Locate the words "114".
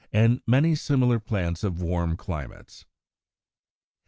0.09-0.25